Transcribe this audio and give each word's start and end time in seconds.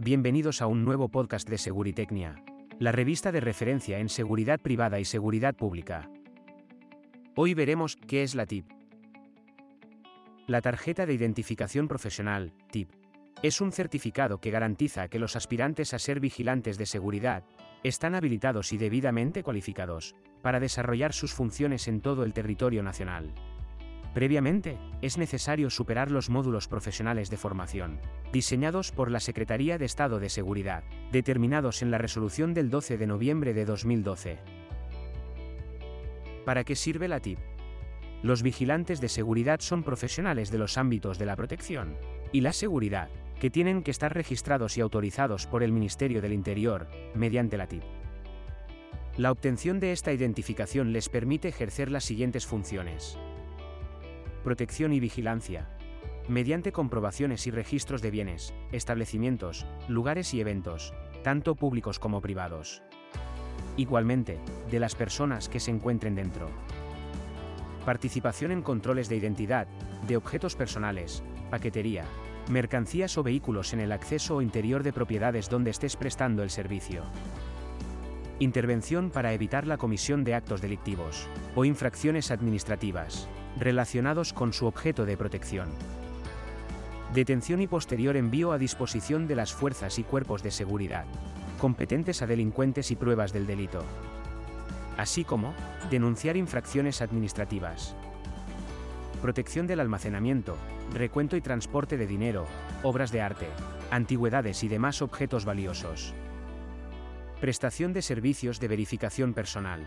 Bienvenidos 0.00 0.62
a 0.62 0.68
un 0.68 0.84
nuevo 0.84 1.08
podcast 1.08 1.48
de 1.48 1.58
Seguritecnia, 1.58 2.44
la 2.78 2.92
revista 2.92 3.32
de 3.32 3.40
referencia 3.40 3.98
en 3.98 4.08
seguridad 4.08 4.60
privada 4.60 5.00
y 5.00 5.04
seguridad 5.04 5.56
pública. 5.56 6.08
Hoy 7.34 7.54
veremos 7.54 7.96
qué 7.96 8.22
es 8.22 8.36
la 8.36 8.46
TIP. 8.46 8.64
La 10.46 10.60
tarjeta 10.60 11.04
de 11.04 11.14
identificación 11.14 11.88
profesional, 11.88 12.52
TIP, 12.70 12.92
es 13.42 13.60
un 13.60 13.72
certificado 13.72 14.38
que 14.38 14.52
garantiza 14.52 15.08
que 15.08 15.18
los 15.18 15.34
aspirantes 15.34 15.92
a 15.92 15.98
ser 15.98 16.20
vigilantes 16.20 16.78
de 16.78 16.86
seguridad 16.86 17.42
están 17.82 18.14
habilitados 18.14 18.72
y 18.72 18.78
debidamente 18.78 19.42
cualificados 19.42 20.14
para 20.42 20.60
desarrollar 20.60 21.12
sus 21.12 21.34
funciones 21.34 21.88
en 21.88 22.02
todo 22.02 22.22
el 22.22 22.32
territorio 22.32 22.84
nacional. 22.84 23.34
Previamente, 24.18 24.76
es 25.00 25.16
necesario 25.16 25.70
superar 25.70 26.10
los 26.10 26.28
módulos 26.28 26.66
profesionales 26.66 27.30
de 27.30 27.36
formación, 27.36 28.00
diseñados 28.32 28.90
por 28.90 29.12
la 29.12 29.20
Secretaría 29.20 29.78
de 29.78 29.84
Estado 29.84 30.18
de 30.18 30.28
Seguridad, 30.28 30.82
determinados 31.12 31.82
en 31.82 31.92
la 31.92 31.98
resolución 31.98 32.52
del 32.52 32.68
12 32.68 32.98
de 32.98 33.06
noviembre 33.06 33.54
de 33.54 33.64
2012. 33.64 34.38
¿Para 36.44 36.64
qué 36.64 36.74
sirve 36.74 37.06
la 37.06 37.20
TIP? 37.20 37.38
Los 38.24 38.42
vigilantes 38.42 39.00
de 39.00 39.08
seguridad 39.08 39.60
son 39.60 39.84
profesionales 39.84 40.50
de 40.50 40.58
los 40.58 40.78
ámbitos 40.78 41.16
de 41.20 41.26
la 41.26 41.36
protección 41.36 41.96
y 42.32 42.40
la 42.40 42.52
seguridad, 42.52 43.10
que 43.38 43.50
tienen 43.50 43.84
que 43.84 43.92
estar 43.92 44.12
registrados 44.12 44.76
y 44.76 44.80
autorizados 44.80 45.46
por 45.46 45.62
el 45.62 45.70
Ministerio 45.70 46.20
del 46.20 46.32
Interior, 46.32 46.88
mediante 47.14 47.56
la 47.56 47.68
TIP. 47.68 47.84
La 49.16 49.30
obtención 49.30 49.78
de 49.78 49.92
esta 49.92 50.12
identificación 50.12 50.92
les 50.92 51.08
permite 51.08 51.46
ejercer 51.46 51.88
las 51.88 52.02
siguientes 52.02 52.46
funciones 52.46 53.16
protección 54.48 54.94
y 54.94 54.98
vigilancia. 54.98 55.68
Mediante 56.26 56.72
comprobaciones 56.72 57.46
y 57.46 57.50
registros 57.50 58.00
de 58.00 58.10
bienes, 58.10 58.54
establecimientos, 58.72 59.66
lugares 59.88 60.32
y 60.32 60.40
eventos, 60.40 60.94
tanto 61.22 61.54
públicos 61.54 61.98
como 61.98 62.22
privados. 62.22 62.82
Igualmente, 63.76 64.38
de 64.70 64.80
las 64.80 64.94
personas 64.94 65.50
que 65.50 65.60
se 65.60 65.70
encuentren 65.70 66.14
dentro. 66.14 66.48
Participación 67.84 68.50
en 68.50 68.62
controles 68.62 69.10
de 69.10 69.16
identidad, 69.16 69.68
de 70.06 70.16
objetos 70.16 70.56
personales, 70.56 71.22
paquetería, 71.50 72.06
mercancías 72.48 73.18
o 73.18 73.22
vehículos 73.22 73.74
en 73.74 73.80
el 73.80 73.92
acceso 73.92 74.36
o 74.36 74.40
interior 74.40 74.82
de 74.82 74.94
propiedades 74.94 75.50
donde 75.50 75.72
estés 75.72 75.94
prestando 75.94 76.42
el 76.42 76.48
servicio. 76.48 77.02
Intervención 78.40 79.10
para 79.10 79.32
evitar 79.32 79.66
la 79.66 79.78
comisión 79.78 80.22
de 80.22 80.34
actos 80.34 80.60
delictivos 80.60 81.26
o 81.56 81.64
infracciones 81.64 82.30
administrativas 82.30 83.28
relacionados 83.58 84.32
con 84.32 84.52
su 84.52 84.66
objeto 84.66 85.04
de 85.04 85.16
protección. 85.16 85.68
Detención 87.12 87.60
y 87.60 87.66
posterior 87.66 88.16
envío 88.16 88.52
a 88.52 88.58
disposición 88.58 89.26
de 89.26 89.34
las 89.34 89.52
fuerzas 89.52 89.98
y 89.98 90.04
cuerpos 90.04 90.44
de 90.44 90.52
seguridad, 90.52 91.04
competentes 91.58 92.22
a 92.22 92.28
delincuentes 92.28 92.92
y 92.92 92.96
pruebas 92.96 93.32
del 93.32 93.44
delito. 93.44 93.82
Así 94.96 95.24
como, 95.24 95.52
denunciar 95.90 96.36
infracciones 96.36 97.02
administrativas. 97.02 97.96
Protección 99.20 99.66
del 99.66 99.80
almacenamiento, 99.80 100.56
recuento 100.94 101.36
y 101.36 101.40
transporte 101.40 101.96
de 101.96 102.06
dinero, 102.06 102.46
obras 102.84 103.10
de 103.10 103.20
arte, 103.20 103.48
antigüedades 103.90 104.62
y 104.62 104.68
demás 104.68 105.02
objetos 105.02 105.44
valiosos. 105.44 106.14
Prestación 107.40 107.92
de 107.92 108.02
servicios 108.02 108.58
de 108.58 108.66
verificación 108.66 109.32
personal 109.32 109.86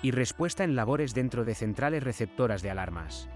y 0.00 0.10
respuesta 0.10 0.64
en 0.64 0.74
labores 0.74 1.12
dentro 1.12 1.44
de 1.44 1.54
centrales 1.54 2.02
receptoras 2.02 2.62
de 2.62 2.70
alarmas. 2.70 3.28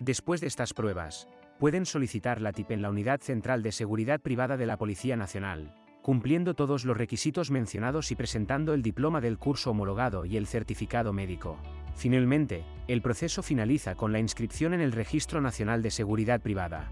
Después 0.00 0.40
de 0.40 0.48
estas 0.48 0.74
pruebas, 0.74 1.28
pueden 1.60 1.86
solicitar 1.86 2.40
la 2.40 2.50
TIP 2.50 2.72
en 2.72 2.82
la 2.82 2.90
Unidad 2.90 3.20
Central 3.20 3.62
de 3.62 3.70
Seguridad 3.70 4.18
Privada 4.18 4.56
de 4.56 4.66
la 4.66 4.76
Policía 4.76 5.16
Nacional, 5.16 5.72
cumpliendo 6.02 6.54
todos 6.54 6.84
los 6.84 6.96
requisitos 6.96 7.52
mencionados 7.52 8.10
y 8.10 8.16
presentando 8.16 8.74
el 8.74 8.82
diploma 8.82 9.20
del 9.20 9.38
curso 9.38 9.70
homologado 9.70 10.24
y 10.24 10.36
el 10.36 10.48
certificado 10.48 11.12
médico. 11.12 11.58
Finalmente, 11.94 12.64
el 12.88 13.02
proceso 13.02 13.40
finaliza 13.44 13.94
con 13.94 14.10
la 14.10 14.18
inscripción 14.18 14.74
en 14.74 14.80
el 14.80 14.90
Registro 14.90 15.40
Nacional 15.40 15.80
de 15.80 15.92
Seguridad 15.92 16.40
Privada. 16.40 16.90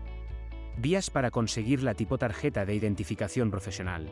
Vías 0.80 1.10
para 1.10 1.32
conseguir 1.32 1.82
la 1.82 1.94
tipo 1.94 2.18
tarjeta 2.18 2.64
de 2.64 2.72
identificación 2.72 3.50
profesional. 3.50 4.08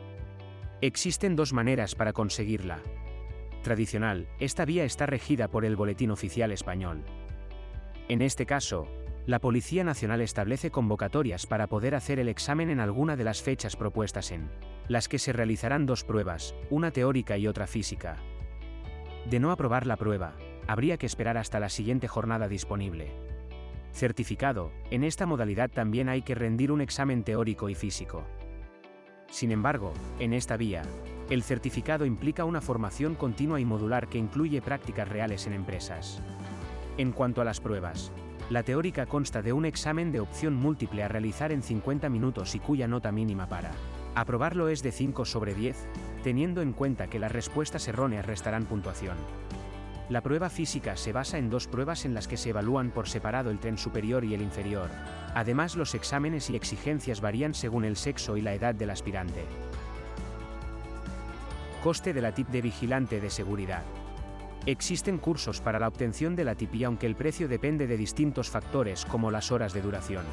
Existen 0.81 1.37
dos 1.37 1.53
maneras 1.53 1.95
para 1.95 2.11
conseguirla. 2.11 2.81
Tradicional, 3.63 4.27
esta 4.37 4.65
vía 4.65 4.83
está 4.83 5.05
regida 5.05 5.47
por 5.47 5.63
el 5.63 5.77
Boletín 5.77 6.11
Oficial 6.11 6.51
Español. 6.51 7.05
En 8.09 8.21
este 8.21 8.45
caso, 8.45 8.85
la 9.25 9.39
Policía 9.39 9.85
Nacional 9.85 10.19
establece 10.19 10.69
convocatorias 10.69 11.47
para 11.47 11.67
poder 11.67 11.95
hacer 11.95 12.19
el 12.19 12.27
examen 12.27 12.69
en 12.69 12.81
alguna 12.81 13.15
de 13.15 13.23
las 13.23 13.41
fechas 13.41 13.77
propuestas 13.77 14.33
en 14.33 14.49
las 14.89 15.07
que 15.07 15.19
se 15.19 15.31
realizarán 15.31 15.85
dos 15.85 16.03
pruebas, 16.03 16.53
una 16.69 16.91
teórica 16.91 17.37
y 17.37 17.47
otra 17.47 17.67
física. 17.67 18.17
De 19.29 19.39
no 19.39 19.51
aprobar 19.51 19.87
la 19.87 19.95
prueba, 19.95 20.35
habría 20.67 20.97
que 20.97 21.05
esperar 21.05 21.37
hasta 21.37 21.61
la 21.61 21.69
siguiente 21.69 22.09
jornada 22.09 22.49
disponible. 22.49 23.36
Certificado, 23.97 24.71
en 24.91 25.03
esta 25.03 25.25
modalidad 25.25 25.71
también 25.71 26.07
hay 26.07 26.21
que 26.21 26.35
rendir 26.35 26.71
un 26.71 26.81
examen 26.81 27.23
teórico 27.23 27.67
y 27.67 27.73
físico. 27.73 28.27
Sin 29.27 29.51
embargo, 29.51 29.91
en 30.19 30.33
esta 30.33 30.55
vía, 30.55 30.83
el 31.31 31.41
certificado 31.41 32.05
implica 32.05 32.45
una 32.45 32.61
formación 32.61 33.15
continua 33.15 33.59
y 33.59 33.65
modular 33.65 34.07
que 34.07 34.19
incluye 34.19 34.61
prácticas 34.61 35.09
reales 35.09 35.47
en 35.47 35.53
empresas. 35.53 36.21
En 36.99 37.11
cuanto 37.11 37.41
a 37.41 37.43
las 37.43 37.59
pruebas, 37.59 38.11
la 38.51 38.61
teórica 38.61 39.07
consta 39.07 39.41
de 39.41 39.51
un 39.51 39.65
examen 39.65 40.11
de 40.11 40.19
opción 40.19 40.53
múltiple 40.53 41.01
a 41.01 41.07
realizar 41.07 41.51
en 41.51 41.63
50 41.63 42.07
minutos 42.07 42.53
y 42.53 42.59
cuya 42.59 42.87
nota 42.87 43.11
mínima 43.11 43.49
para 43.49 43.71
aprobarlo 44.13 44.69
es 44.69 44.83
de 44.83 44.91
5 44.91 45.25
sobre 45.25 45.55
10, 45.55 45.75
teniendo 46.23 46.61
en 46.61 46.73
cuenta 46.73 47.07
que 47.07 47.17
las 47.17 47.31
respuestas 47.31 47.87
erróneas 47.87 48.27
restarán 48.27 48.65
puntuación. 48.65 49.17
La 50.09 50.21
prueba 50.21 50.49
física 50.49 50.95
se 50.95 51.11
basa 51.11 51.37
en 51.37 51.49
dos 51.49 51.67
pruebas 51.67 52.05
en 52.05 52.13
las 52.13 52.29
que 52.29 52.37
se 52.37 52.51
evalúan 52.51 52.91
por 52.91 53.09
separado 53.09 53.51
el 53.51 53.59
tren 53.59 53.77
superior 53.77 54.23
y 54.23 54.33
el 54.33 54.41
inferior. 54.41 54.89
Además, 55.35 55.75
los 55.75 55.95
exámenes 55.95 56.49
y 56.49 56.55
exigencias 56.55 57.19
varían 57.19 57.53
según 57.53 57.83
el 57.83 57.97
sexo 57.97 58.37
y 58.37 58.41
la 58.41 58.53
edad 58.53 58.73
del 58.73 58.89
aspirante. 58.89 59.43
Coste 61.83 62.13
de 62.13 62.21
la 62.21 62.31
TIP 62.31 62.47
de 62.47 62.61
vigilante 62.61 63.19
de 63.19 63.29
seguridad. 63.29 63.83
Existen 64.65 65.17
cursos 65.17 65.59
para 65.59 65.79
la 65.79 65.89
obtención 65.89 66.37
de 66.37 66.45
la 66.45 66.55
TIP 66.55 66.75
y 66.75 66.83
aunque 66.85 67.05
el 67.05 67.15
precio 67.15 67.49
depende 67.49 67.85
de 67.85 67.97
distintos 67.97 68.49
factores 68.49 69.05
como 69.05 69.29
las 69.29 69.51
horas 69.51 69.73
de 69.73 69.81
duración, 69.81 70.23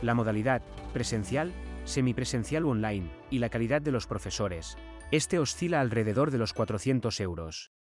la 0.00 0.14
modalidad, 0.14 0.62
presencial, 0.92 1.52
semipresencial 1.84 2.64
o 2.64 2.70
online, 2.70 3.10
y 3.30 3.40
la 3.40 3.48
calidad 3.48 3.82
de 3.82 3.92
los 3.92 4.06
profesores, 4.06 4.76
este 5.10 5.40
oscila 5.40 5.80
alrededor 5.80 6.30
de 6.30 6.38
los 6.38 6.52
400 6.52 7.20
euros. 7.20 7.73